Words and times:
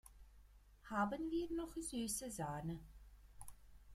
Haben 0.89 1.29
wir 1.29 1.51
noch 1.53 1.73
süße 1.77 2.31
Sahne? 2.31 2.79